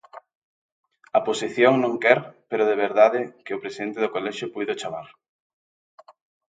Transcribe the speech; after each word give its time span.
A 1.15 1.17
oposición 1.23 1.73
non 1.83 1.93
quer, 2.03 2.19
pero 2.49 2.67
de 2.69 2.79
verdade 2.85 3.19
que 3.43 3.55
o 3.55 3.61
presidente 3.63 4.01
do 4.01 4.13
Colexio 4.15 4.51
puido 4.55 4.77
chamar. 4.81 5.07